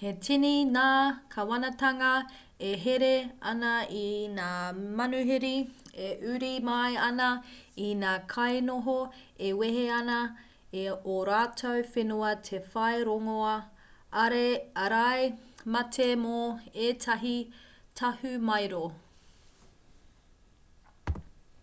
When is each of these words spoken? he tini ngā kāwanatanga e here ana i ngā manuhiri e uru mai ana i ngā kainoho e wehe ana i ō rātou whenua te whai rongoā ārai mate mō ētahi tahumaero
he 0.00 0.10
tini 0.24 0.50
ngā 0.74 0.82
kāwanatanga 1.30 2.10
e 2.66 2.68
here 2.82 3.08
ana 3.52 3.72
i 4.00 4.02
ngā 4.34 4.50
manuhiri 5.00 5.50
e 6.04 6.10
uru 6.34 6.50
mai 6.68 7.00
ana 7.06 7.26
i 7.86 7.88
ngā 8.02 8.12
kainoho 8.34 8.94
e 9.48 9.50
wehe 9.62 9.82
ana 9.96 10.20
i 10.84 10.86
ō 11.16 11.18
rātou 11.30 11.82
whenua 11.96 12.30
te 12.50 12.62
whai 12.76 12.92
rongoā 13.10 13.56
ārai 14.26 15.26
mate 15.78 16.06
mō 16.28 16.40
ētahi 16.88 17.34
tahumaero 18.02 18.84